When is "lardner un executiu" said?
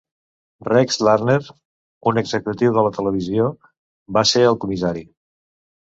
1.07-2.75